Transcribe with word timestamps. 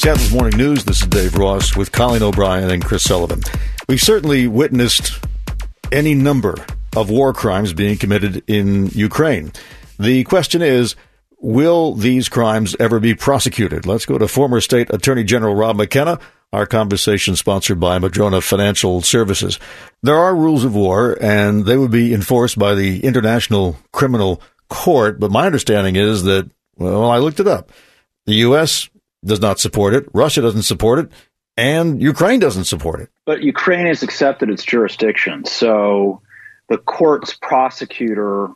Seattle's 0.00 0.32
Morning 0.32 0.56
News. 0.56 0.86
This 0.86 1.02
is 1.02 1.08
Dave 1.08 1.34
Ross 1.34 1.76
with 1.76 1.92
Colleen 1.92 2.22
O'Brien 2.22 2.70
and 2.70 2.82
Chris 2.82 3.02
Sullivan. 3.02 3.42
We've 3.86 4.00
certainly 4.00 4.46
witnessed 4.46 5.22
any 5.92 6.14
number 6.14 6.56
of 6.96 7.10
war 7.10 7.34
crimes 7.34 7.74
being 7.74 7.98
committed 7.98 8.42
in 8.46 8.86
Ukraine. 8.86 9.52
The 9.98 10.24
question 10.24 10.62
is, 10.62 10.96
will 11.38 11.94
these 11.96 12.30
crimes 12.30 12.74
ever 12.80 12.98
be 12.98 13.14
prosecuted? 13.14 13.84
Let's 13.84 14.06
go 14.06 14.16
to 14.16 14.26
former 14.26 14.62
State 14.62 14.88
Attorney 14.88 15.22
General 15.22 15.54
Rob 15.54 15.76
McKenna. 15.76 16.18
Our 16.50 16.64
conversation 16.64 17.36
sponsored 17.36 17.78
by 17.78 17.98
Madrona 17.98 18.40
Financial 18.40 19.02
Services. 19.02 19.58
There 20.02 20.16
are 20.16 20.34
rules 20.34 20.64
of 20.64 20.74
war, 20.74 21.18
and 21.20 21.66
they 21.66 21.76
would 21.76 21.90
be 21.90 22.14
enforced 22.14 22.58
by 22.58 22.74
the 22.74 23.04
International 23.04 23.76
Criminal 23.92 24.40
Court. 24.70 25.20
But 25.20 25.30
my 25.30 25.44
understanding 25.44 25.96
is 25.96 26.22
that, 26.22 26.50
well, 26.76 27.10
I 27.10 27.18
looked 27.18 27.38
it 27.38 27.46
up. 27.46 27.70
The 28.24 28.36
U.S 28.36 28.88
does 29.24 29.40
not 29.40 29.58
support 29.60 29.94
it. 29.94 30.08
Russia 30.12 30.40
doesn't 30.40 30.62
support 30.62 30.98
it. 30.98 31.12
And 31.56 32.00
Ukraine 32.00 32.40
doesn't 32.40 32.64
support 32.64 33.00
it. 33.00 33.10
But 33.26 33.42
Ukraine 33.42 33.86
has 33.86 34.02
accepted 34.02 34.50
its 34.50 34.64
jurisdiction. 34.64 35.44
So 35.44 36.22
the 36.68 36.78
court's 36.78 37.34
prosecutor 37.34 38.48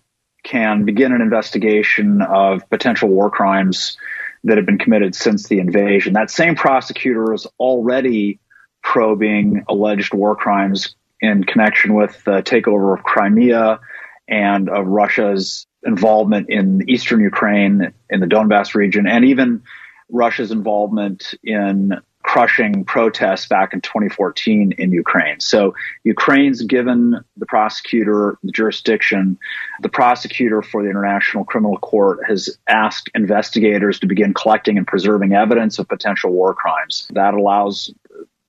can 0.43 0.85
begin 0.85 1.13
an 1.13 1.21
investigation 1.21 2.23
of 2.23 2.69
potential 2.71 3.09
war 3.09 3.31
crimes 3.31 3.97
that 4.45 4.57
have 4.57 4.67
been 4.67 4.79
committed 4.79 5.15
since 5.15 5.49
the 5.49 5.59
invasion. 5.59 6.13
That 6.13 6.31
same 6.31 6.55
prosecutor 6.55 7.33
is 7.35 7.47
already 7.59 8.41
probing 8.83 9.65
alleged 9.69 10.15
war 10.15 10.37
crimes 10.37 10.95
in 11.21 11.45
connection 11.45 11.95
with 11.95 12.23
the 12.25 12.43
takeover 12.43 12.97
of 12.97 13.03
Crimea 13.03 13.81
and 14.29 14.69
of 14.69 14.87
Russia's 14.87 15.67
involvement 15.83 16.49
in 16.51 16.89
eastern 16.89 17.21
Ukraine, 17.21 17.93
in 18.11 18.21
the 18.21 18.27
Donbass 18.27 18.75
region, 18.75 19.07
and 19.07 19.25
even 19.25 19.63
Russia's 20.11 20.51
involvement 20.51 21.35
in 21.43 21.95
crushing 22.25 22.85
protests 22.85 23.47
back 23.47 23.75
in 23.75 23.81
2014 23.83 24.73
in 24.79 24.91
Ukraine. 24.91 25.39
So 25.41 25.75
Ukraine's 26.05 26.63
given 26.63 27.23
the 27.37 27.47
prosecutor 27.47 28.39
the 28.43 28.51
jurisdiction. 28.51 29.39
The 29.83 29.91
prosecutor 29.91 30.63
for 30.63 30.83
the 30.83 30.89
International 30.89 31.45
Criminal 31.45 31.77
Court 31.77 32.21
has 32.27 32.59
asked 32.67 33.11
investigators 33.15 34.01
to 34.01 34.07
begin 34.07 34.33
collecting 34.33 34.79
and 34.79 34.87
preserving 34.87 35.35
evidence 35.35 35.79
of 35.79 35.87
potential 35.87 36.33
war 36.33 36.55
crimes. 36.55 37.07
That 37.13 37.35
allows 37.35 37.93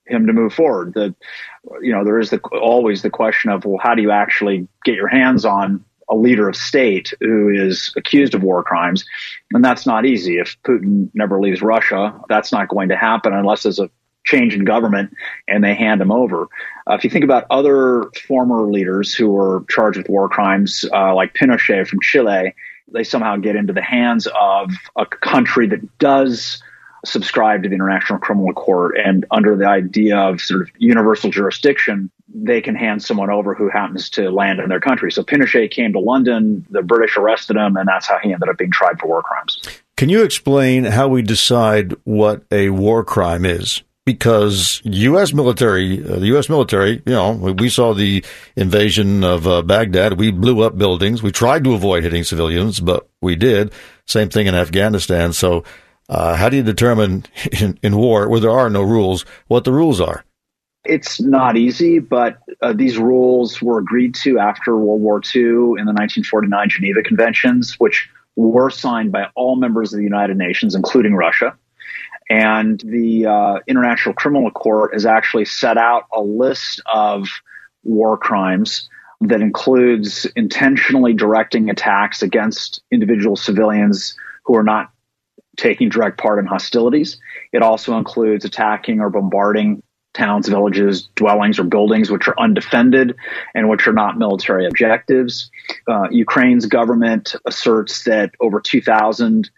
him 0.06 0.26
to 0.26 0.32
move 0.32 0.54
forward. 0.54 0.94
The, 0.94 1.14
you 1.82 1.92
know, 1.92 2.02
there 2.02 2.18
is 2.18 2.30
the, 2.30 2.38
always 2.40 3.02
the 3.02 3.10
question 3.10 3.50
of, 3.50 3.64
well, 3.64 3.78
how 3.80 3.94
do 3.94 4.02
you 4.02 4.10
actually 4.10 4.68
get 4.84 4.94
your 4.94 5.08
hands 5.08 5.44
on 5.44 5.84
a 6.08 6.14
leader 6.14 6.48
of 6.48 6.56
state 6.56 7.12
who 7.20 7.48
is 7.48 7.92
accused 7.96 8.34
of 8.34 8.42
war 8.42 8.62
crimes. 8.62 9.04
And 9.52 9.64
that's 9.64 9.86
not 9.86 10.06
easy. 10.06 10.38
If 10.38 10.56
Putin 10.62 11.10
never 11.14 11.40
leaves 11.40 11.62
Russia, 11.62 12.18
that's 12.28 12.52
not 12.52 12.68
going 12.68 12.88
to 12.90 12.96
happen 12.96 13.32
unless 13.32 13.64
there's 13.64 13.78
a 13.78 13.90
change 14.24 14.54
in 14.54 14.64
government 14.64 15.12
and 15.48 15.62
they 15.62 15.74
hand 15.74 16.00
him 16.00 16.12
over. 16.12 16.48
Uh, 16.88 16.94
if 16.94 17.04
you 17.04 17.10
think 17.10 17.24
about 17.24 17.46
other 17.50 18.10
former 18.26 18.62
leaders 18.62 19.14
who 19.14 19.28
were 19.28 19.64
charged 19.68 19.96
with 19.96 20.08
war 20.08 20.28
crimes, 20.28 20.84
uh, 20.92 21.14
like 21.14 21.34
Pinochet 21.34 21.86
from 21.86 22.00
Chile, 22.00 22.54
they 22.92 23.04
somehow 23.04 23.36
get 23.36 23.56
into 23.56 23.72
the 23.72 23.82
hands 23.82 24.28
of 24.38 24.72
a 24.96 25.06
country 25.06 25.66
that 25.68 25.98
does 25.98 26.62
subscribe 27.04 27.62
to 27.62 27.68
the 27.68 27.74
International 27.74 28.18
Criminal 28.18 28.52
Court 28.52 28.96
and 28.98 29.24
under 29.30 29.56
the 29.56 29.66
idea 29.66 30.18
of 30.18 30.40
sort 30.40 30.62
of 30.62 30.70
universal 30.78 31.30
jurisdiction, 31.30 32.10
they 32.44 32.60
can 32.60 32.74
hand 32.74 33.02
someone 33.02 33.30
over 33.30 33.54
who 33.54 33.68
happens 33.68 34.10
to 34.10 34.30
land 34.30 34.60
in 34.60 34.68
their 34.68 34.80
country. 34.80 35.10
So 35.10 35.22
Pinochet 35.22 35.70
came 35.70 35.92
to 35.92 35.98
London, 35.98 36.66
the 36.70 36.82
British 36.82 37.16
arrested 37.16 37.56
him, 37.56 37.76
and 37.76 37.88
that's 37.88 38.06
how 38.06 38.18
he 38.18 38.32
ended 38.32 38.48
up 38.48 38.58
being 38.58 38.70
tried 38.70 39.00
for 39.00 39.06
war 39.06 39.22
crimes. 39.22 39.60
Can 39.96 40.08
you 40.10 40.22
explain 40.22 40.84
how 40.84 41.08
we 41.08 41.22
decide 41.22 41.94
what 42.04 42.44
a 42.50 42.68
war 42.70 43.02
crime 43.02 43.46
is? 43.46 43.82
Because 44.04 44.80
U.S. 44.84 45.32
military, 45.32 46.04
uh, 46.04 46.16
the 46.20 46.26
U.S. 46.26 46.48
military, 46.48 47.02
you 47.06 47.12
know, 47.12 47.32
we 47.32 47.68
saw 47.68 47.92
the 47.92 48.24
invasion 48.54 49.24
of 49.24 49.48
uh, 49.48 49.62
Baghdad. 49.62 50.18
We 50.18 50.30
blew 50.30 50.62
up 50.62 50.78
buildings. 50.78 51.22
We 51.22 51.32
tried 51.32 51.64
to 51.64 51.74
avoid 51.74 52.04
hitting 52.04 52.22
civilians, 52.22 52.78
but 52.78 53.08
we 53.20 53.34
did. 53.34 53.72
Same 54.06 54.28
thing 54.28 54.46
in 54.46 54.54
Afghanistan. 54.54 55.32
So, 55.32 55.64
uh, 56.08 56.36
how 56.36 56.48
do 56.48 56.56
you 56.56 56.62
determine 56.62 57.24
in, 57.60 57.78
in 57.82 57.96
war, 57.96 58.28
where 58.28 58.38
there 58.38 58.52
are 58.52 58.70
no 58.70 58.82
rules, 58.82 59.24
what 59.48 59.64
the 59.64 59.72
rules 59.72 60.00
are? 60.00 60.24
It's 60.88 61.20
not 61.20 61.56
easy, 61.56 61.98
but 61.98 62.38
uh, 62.62 62.72
these 62.72 62.98
rules 62.98 63.60
were 63.60 63.78
agreed 63.78 64.14
to 64.16 64.38
after 64.38 64.76
World 64.76 65.00
War 65.00 65.20
II 65.34 65.40
in 65.78 65.84
the 65.86 65.92
1949 65.92 66.68
Geneva 66.68 67.02
Conventions, 67.02 67.74
which 67.78 68.08
were 68.36 68.70
signed 68.70 69.12
by 69.12 69.28
all 69.34 69.56
members 69.56 69.92
of 69.92 69.98
the 69.98 70.04
United 70.04 70.36
Nations, 70.36 70.74
including 70.74 71.14
Russia. 71.14 71.56
And 72.28 72.80
the 72.80 73.26
uh, 73.26 73.58
International 73.66 74.14
Criminal 74.14 74.50
Court 74.50 74.92
has 74.92 75.06
actually 75.06 75.44
set 75.44 75.78
out 75.78 76.04
a 76.12 76.20
list 76.20 76.82
of 76.92 77.28
war 77.84 78.16
crimes 78.18 78.88
that 79.20 79.40
includes 79.40 80.26
intentionally 80.36 81.14
directing 81.14 81.70
attacks 81.70 82.22
against 82.22 82.82
individual 82.90 83.36
civilians 83.36 84.16
who 84.44 84.56
are 84.56 84.62
not 84.62 84.90
taking 85.56 85.88
direct 85.88 86.18
part 86.18 86.38
in 86.38 86.46
hostilities. 86.46 87.18
It 87.52 87.62
also 87.62 87.96
includes 87.96 88.44
attacking 88.44 89.00
or 89.00 89.08
bombarding 89.08 89.82
towns, 90.16 90.48
villages, 90.48 91.08
dwellings, 91.14 91.58
or 91.58 91.64
buildings 91.64 92.10
which 92.10 92.26
are 92.26 92.38
undefended 92.40 93.14
and 93.54 93.68
which 93.68 93.86
are 93.86 93.92
not 93.92 94.18
military 94.18 94.66
objectives. 94.66 95.50
Uh, 95.86 96.08
Ukraine's 96.10 96.66
government 96.66 97.36
asserts 97.46 98.04
that 98.04 98.32
over 98.40 98.60
2,000 98.60 99.50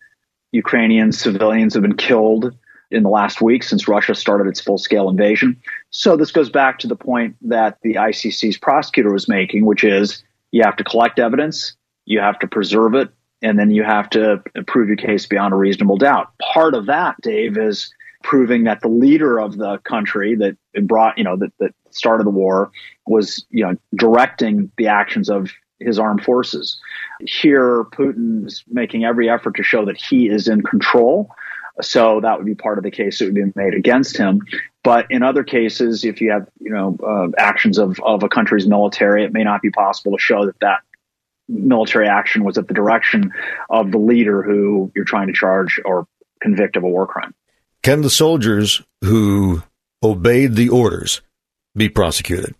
Ukrainian 0.52 1.12
civilians 1.12 1.74
have 1.74 1.82
been 1.82 1.96
killed 1.96 2.54
in 2.90 3.02
the 3.02 3.08
last 3.08 3.40
week 3.40 3.62
since 3.62 3.86
Russia 3.86 4.14
started 4.14 4.46
its 4.46 4.60
full 4.60 4.78
scale 4.78 5.08
invasion. 5.08 5.60
So 5.90 6.16
this 6.16 6.32
goes 6.32 6.50
back 6.50 6.78
to 6.80 6.86
the 6.86 6.96
point 6.96 7.36
that 7.42 7.78
the 7.82 7.94
ICC's 7.94 8.58
prosecutor 8.58 9.12
was 9.12 9.28
making, 9.28 9.66
which 9.66 9.84
is 9.84 10.22
you 10.52 10.62
have 10.64 10.76
to 10.76 10.84
collect 10.84 11.18
evidence, 11.18 11.76
you 12.06 12.20
have 12.20 12.38
to 12.38 12.46
preserve 12.46 12.94
it, 12.94 13.10
and 13.42 13.58
then 13.58 13.70
you 13.70 13.84
have 13.84 14.08
to 14.10 14.42
prove 14.66 14.88
your 14.88 14.96
case 14.96 15.26
beyond 15.26 15.52
a 15.52 15.56
reasonable 15.56 15.96
doubt. 15.96 16.32
Part 16.52 16.74
of 16.74 16.86
that, 16.86 17.16
Dave, 17.20 17.56
is 17.58 17.92
proving 18.22 18.64
that 18.64 18.80
the 18.80 18.88
leader 18.88 19.38
of 19.38 19.56
the 19.56 19.78
country 19.78 20.34
that 20.36 20.56
brought, 20.86 21.18
you 21.18 21.24
know, 21.24 21.36
that, 21.36 21.52
that 21.58 21.74
started 21.90 22.26
the 22.26 22.30
war 22.30 22.70
was, 23.06 23.46
you 23.50 23.64
know, 23.64 23.76
directing 23.94 24.70
the 24.76 24.88
actions 24.88 25.30
of 25.30 25.50
his 25.78 25.98
armed 25.98 26.24
forces. 26.24 26.80
Here, 27.20 27.84
Putin 27.84 28.46
is 28.46 28.64
making 28.68 29.04
every 29.04 29.30
effort 29.30 29.56
to 29.56 29.62
show 29.62 29.84
that 29.86 29.96
he 29.96 30.28
is 30.28 30.48
in 30.48 30.62
control. 30.62 31.30
So 31.80 32.20
that 32.20 32.36
would 32.36 32.46
be 32.46 32.56
part 32.56 32.78
of 32.78 32.84
the 32.84 32.90
case 32.90 33.18
that 33.18 33.26
would 33.26 33.34
be 33.34 33.52
made 33.54 33.74
against 33.74 34.16
him. 34.16 34.42
But 34.82 35.10
in 35.10 35.22
other 35.22 35.44
cases, 35.44 36.04
if 36.04 36.20
you 36.20 36.32
have, 36.32 36.48
you 36.60 36.72
know, 36.72 36.96
uh, 37.06 37.28
actions 37.38 37.78
of, 37.78 38.00
of 38.00 38.24
a 38.24 38.28
country's 38.28 38.66
military, 38.66 39.24
it 39.24 39.32
may 39.32 39.44
not 39.44 39.62
be 39.62 39.70
possible 39.70 40.12
to 40.12 40.18
show 40.18 40.46
that 40.46 40.58
that 40.60 40.80
military 41.48 42.08
action 42.08 42.44
was 42.44 42.58
at 42.58 42.68
the 42.68 42.74
direction 42.74 43.32
of 43.70 43.92
the 43.92 43.98
leader 43.98 44.42
who 44.42 44.90
you're 44.94 45.04
trying 45.04 45.28
to 45.28 45.32
charge 45.32 45.80
or 45.84 46.06
convict 46.40 46.76
of 46.76 46.82
a 46.82 46.88
war 46.88 47.06
crime. 47.06 47.34
Can 47.82 48.02
the 48.02 48.10
soldiers 48.10 48.82
who 49.02 49.62
obeyed 50.02 50.54
the 50.54 50.68
orders 50.68 51.20
be 51.76 51.88
prosecuted? 51.88 52.54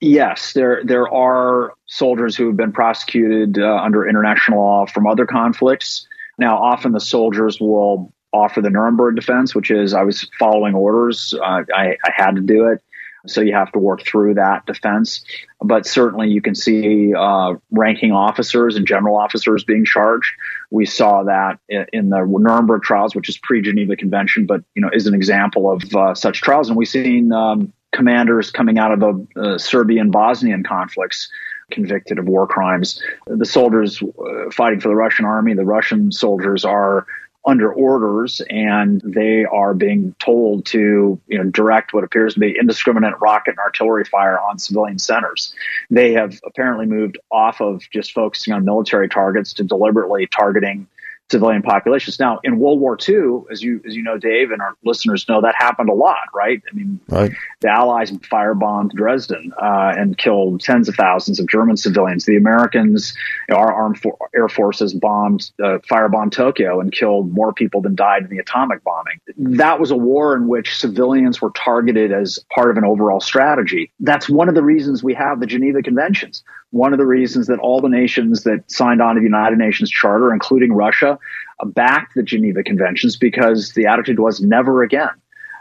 Yes, 0.00 0.54
there 0.54 0.82
there 0.84 1.12
are 1.12 1.74
soldiers 1.86 2.34
who 2.34 2.46
have 2.46 2.56
been 2.56 2.72
prosecuted 2.72 3.58
uh, 3.58 3.76
under 3.76 4.08
international 4.08 4.58
law 4.58 4.86
from 4.86 5.06
other 5.06 5.26
conflicts. 5.26 6.06
Now, 6.38 6.56
often 6.56 6.92
the 6.92 7.00
soldiers 7.00 7.60
will 7.60 8.12
offer 8.32 8.62
the 8.62 8.70
Nuremberg 8.70 9.16
defense, 9.16 9.54
which 9.54 9.70
is 9.70 9.92
I 9.92 10.02
was 10.02 10.26
following 10.38 10.74
orders. 10.74 11.34
Uh, 11.34 11.64
I, 11.74 11.96
I, 12.04 12.10
had 12.14 12.36
to 12.36 12.40
do 12.40 12.68
it. 12.68 12.82
So 13.26 13.40
you 13.40 13.54
have 13.54 13.72
to 13.72 13.78
work 13.78 14.02
through 14.02 14.34
that 14.34 14.66
defense. 14.66 15.24
But 15.60 15.86
certainly 15.86 16.28
you 16.28 16.40
can 16.40 16.54
see 16.54 17.14
uh, 17.14 17.54
ranking 17.70 18.12
officers 18.12 18.76
and 18.76 18.86
general 18.86 19.16
officers 19.16 19.64
being 19.64 19.84
charged. 19.84 20.30
We 20.70 20.86
saw 20.86 21.24
that 21.24 21.58
in 21.68 22.08
the 22.08 22.24
Nuremberg 22.24 22.82
trials, 22.82 23.14
which 23.14 23.28
is 23.28 23.38
pre-Geneva 23.38 23.96
Convention, 23.96 24.46
but 24.46 24.62
you 24.74 24.82
know 24.82 24.90
is 24.92 25.06
an 25.06 25.14
example 25.14 25.70
of 25.70 25.94
uh, 25.94 26.14
such 26.14 26.40
trials. 26.40 26.68
And 26.68 26.76
we've 26.76 26.88
seen 26.88 27.32
um, 27.32 27.72
commanders 27.92 28.50
coming 28.50 28.78
out 28.78 28.92
of 28.92 29.00
the 29.00 29.26
uh, 29.40 29.58
Serbian 29.58 30.10
Bosnian 30.10 30.62
conflicts 30.62 31.30
convicted 31.70 32.18
of 32.18 32.26
war 32.26 32.46
crimes. 32.46 33.02
The 33.26 33.46
soldiers 33.46 34.02
uh, 34.02 34.50
fighting 34.50 34.80
for 34.80 34.88
the 34.88 34.96
Russian 34.96 35.24
army, 35.24 35.54
the 35.54 35.64
Russian 35.64 36.12
soldiers 36.12 36.64
are 36.64 37.06
under 37.46 37.72
orders 37.72 38.42
and 38.50 39.00
they 39.02 39.44
are 39.46 39.72
being 39.72 40.14
told 40.18 40.66
to 40.66 41.18
you 41.26 41.38
know 41.38 41.44
direct 41.44 41.94
what 41.94 42.04
appears 42.04 42.34
to 42.34 42.40
be 42.40 42.54
indiscriminate 42.58 43.18
rocket 43.20 43.52
and 43.52 43.58
artillery 43.58 44.04
fire 44.04 44.38
on 44.38 44.58
civilian 44.58 44.98
centers. 44.98 45.54
They 45.90 46.12
have 46.12 46.38
apparently 46.44 46.86
moved 46.86 47.18
off 47.30 47.60
of 47.60 47.82
just 47.90 48.12
focusing 48.12 48.52
on 48.52 48.64
military 48.64 49.08
targets 49.08 49.54
to 49.54 49.64
deliberately 49.64 50.26
targeting 50.26 50.86
civilian 51.30 51.62
populations. 51.62 52.18
Now, 52.18 52.40
in 52.42 52.58
World 52.58 52.80
War 52.80 52.98
II, 53.08 53.42
as 53.50 53.62
you 53.62 53.80
as 53.86 53.94
you 53.94 54.02
know, 54.02 54.18
Dave, 54.18 54.50
and 54.50 54.60
our 54.60 54.76
listeners 54.84 55.26
know, 55.28 55.40
that 55.40 55.54
happened 55.56 55.88
a 55.88 55.94
lot, 55.94 56.28
right? 56.34 56.62
I 56.70 56.74
mean, 56.74 57.00
right. 57.08 57.32
the 57.60 57.68
Allies 57.68 58.10
firebombed 58.10 58.92
Dresden 58.92 59.52
uh, 59.60 59.94
and 59.96 60.18
killed 60.18 60.60
tens 60.60 60.88
of 60.88 60.94
thousands 60.96 61.38
of 61.38 61.48
German 61.48 61.76
civilians. 61.76 62.24
The 62.24 62.36
Americans, 62.36 63.14
you 63.48 63.54
know, 63.54 63.60
our 63.60 63.72
armed 63.72 63.98
for- 63.98 64.16
air 64.34 64.48
forces, 64.48 64.94
bombed, 64.94 65.50
uh, 65.62 65.78
firebombed 65.88 66.32
Tokyo 66.32 66.80
and 66.80 66.92
killed 66.92 67.32
more 67.32 67.52
people 67.52 67.80
than 67.80 67.94
died 67.94 68.22
in 68.22 68.30
the 68.30 68.38
atomic 68.38 68.82
bombing. 68.84 69.20
That 69.36 69.80
was 69.80 69.90
a 69.90 69.96
war 69.96 70.36
in 70.36 70.48
which 70.48 70.76
civilians 70.76 71.40
were 71.40 71.50
targeted 71.50 72.12
as 72.12 72.38
part 72.54 72.70
of 72.70 72.76
an 72.76 72.84
overall 72.84 73.20
strategy. 73.20 73.90
That's 74.00 74.28
one 74.28 74.48
of 74.48 74.54
the 74.54 74.62
reasons 74.62 75.02
we 75.02 75.14
have 75.14 75.40
the 75.40 75.46
Geneva 75.46 75.82
Conventions. 75.82 76.42
One 76.70 76.92
of 76.92 76.98
the 76.98 77.06
reasons 77.06 77.48
that 77.48 77.58
all 77.58 77.80
the 77.80 77.88
nations 77.88 78.44
that 78.44 78.70
signed 78.70 79.02
on 79.02 79.16
to 79.16 79.20
the 79.20 79.26
United 79.26 79.58
Nations 79.58 79.90
Charter, 79.90 80.32
including 80.32 80.72
Russia, 80.72 81.18
uh, 81.58 81.66
backed 81.66 82.14
the 82.14 82.22
Geneva 82.22 82.62
Conventions 82.62 83.16
because 83.16 83.72
the 83.72 83.86
attitude 83.86 84.20
was 84.20 84.40
never 84.40 84.82
again. 84.82 85.10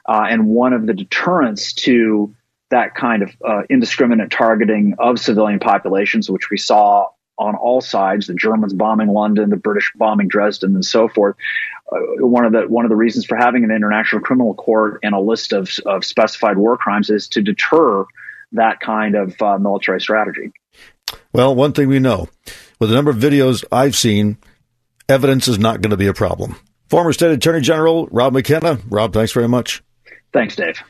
Uh, 0.07 0.25
and 0.29 0.47
one 0.47 0.73
of 0.73 0.85
the 0.85 0.93
deterrents 0.93 1.73
to 1.73 2.33
that 2.69 2.95
kind 2.95 3.23
of 3.23 3.31
uh, 3.47 3.61
indiscriminate 3.69 4.29
targeting 4.29 4.95
of 4.99 5.19
civilian 5.19 5.59
populations, 5.59 6.29
which 6.29 6.49
we 6.49 6.57
saw 6.57 7.07
on 7.39 7.55
all 7.55 7.79
sides, 7.81 8.27
the 8.27 8.33
Germans 8.33 8.73
bombing 8.73 9.07
London, 9.07 9.49
the 9.49 9.55
British 9.55 9.91
bombing 9.95 10.27
Dresden, 10.27 10.75
and 10.75 10.85
so 10.85 11.07
forth. 11.07 11.35
Uh, 11.91 12.25
one 12.25 12.45
of 12.45 12.51
the 12.51 12.67
one 12.67 12.85
of 12.85 12.89
the 12.89 12.95
reasons 12.95 13.25
for 13.25 13.37
having 13.37 13.63
an 13.63 13.71
international 13.71 14.21
criminal 14.21 14.53
court 14.53 14.99
and 15.03 15.15
a 15.15 15.19
list 15.19 15.53
of, 15.53 15.71
of 15.85 16.05
specified 16.05 16.57
war 16.57 16.77
crimes 16.77 17.09
is 17.09 17.27
to 17.29 17.41
deter 17.41 18.05
that 18.53 18.79
kind 18.79 19.15
of 19.15 19.39
uh, 19.41 19.57
military 19.57 20.01
strategy. 20.01 20.51
Well, 21.33 21.55
one 21.55 21.73
thing 21.73 21.87
we 21.87 21.99
know 21.99 22.27
with 22.79 22.89
the 22.89 22.95
number 22.95 23.11
of 23.11 23.17
videos 23.17 23.63
I've 23.71 23.95
seen, 23.95 24.37
evidence 25.07 25.47
is 25.47 25.59
not 25.59 25.81
going 25.81 25.91
to 25.91 25.97
be 25.97 26.07
a 26.07 26.13
problem. 26.13 26.55
Former 26.89 27.13
State 27.13 27.31
Attorney 27.31 27.61
General 27.61 28.07
Rob 28.07 28.33
McKenna. 28.33 28.79
Rob, 28.89 29.13
thanks 29.13 29.31
very 29.31 29.47
much. 29.47 29.83
Thanks, 30.33 30.55
Dave. 30.55 30.81